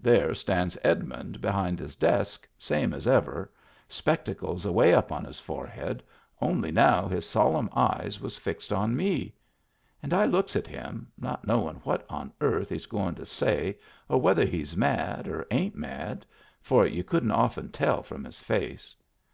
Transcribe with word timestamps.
There 0.00 0.34
stands 0.34 0.78
Edmund 0.82 1.42
behind 1.42 1.78
his 1.78 1.94
desk, 1.94 2.48
same 2.56 2.94
as 2.94 3.06
ever, 3.06 3.52
spec 3.86 4.24
tacles 4.24 4.64
away 4.64 4.94
up 4.94 5.12
on 5.12 5.26
his 5.26 5.38
forehead, 5.38 6.02
only 6.40 6.72
now 6.72 7.06
his 7.06 7.28
solemn 7.28 7.68
eyes 7.74 8.18
was 8.18 8.38
fixed 8.38 8.72
on 8.72 8.96
me. 8.96 9.34
And 10.02 10.14
I 10.14 10.24
looks 10.24 10.56
at 10.56 10.66
him, 10.66 11.08
not 11.18 11.46
knowin' 11.46 11.82
what 11.84 12.06
on 12.08 12.32
earth 12.40 12.70
he's 12.70 12.86
goin' 12.86 13.14
to 13.16 13.26
say 13.26 13.76
or 14.08 14.18
whether 14.18 14.46
he's 14.46 14.74
mad 14.74 15.28
or 15.28 15.46
ain't 15.50 15.76
mad— 15.76 16.24
for 16.62 16.86
y'u 16.86 17.04
couldn't 17.04 17.32
often 17.32 17.68
tell 17.70 18.02
from 18.02 18.24
his 18.24 18.40
face. 18.40 18.96